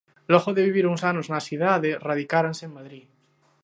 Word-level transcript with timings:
Logo 0.31 0.49
de 0.55 0.65
vivir 0.67 0.85
uns 0.93 1.01
anos 1.11 1.27
na 1.33 1.41
cidade, 1.47 1.99
radicarase 2.07 2.63
en 2.67 2.75
Madrid. 2.77 3.05